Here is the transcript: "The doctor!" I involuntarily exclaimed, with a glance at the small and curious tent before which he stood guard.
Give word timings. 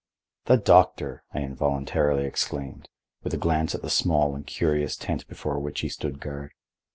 "The 0.45 0.57
doctor!" 0.57 1.21
I 1.31 1.41
involuntarily 1.41 2.25
exclaimed, 2.25 2.89
with 3.21 3.35
a 3.35 3.37
glance 3.37 3.75
at 3.75 3.83
the 3.83 3.89
small 3.91 4.35
and 4.35 4.47
curious 4.47 4.95
tent 4.95 5.27
before 5.27 5.59
which 5.59 5.81
he 5.81 5.89
stood 5.89 6.19
guard. 6.19 6.53